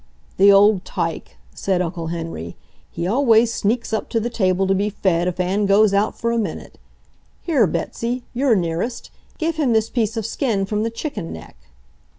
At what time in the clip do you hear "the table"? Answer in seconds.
4.19-4.65